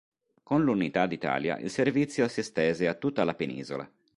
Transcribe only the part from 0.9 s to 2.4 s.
d'Italia il servizio si